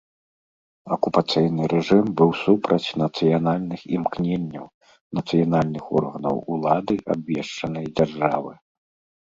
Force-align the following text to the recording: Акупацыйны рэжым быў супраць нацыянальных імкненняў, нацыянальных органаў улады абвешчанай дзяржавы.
Акупацыйны 0.93 1.63
рэжым 1.73 2.05
быў 2.21 2.29
супраць 2.43 2.89
нацыянальных 3.03 3.79
імкненняў, 3.99 4.65
нацыянальных 5.21 5.83
органаў 6.01 6.35
улады 6.57 6.95
абвешчанай 7.17 7.85
дзяржавы. 7.97 8.53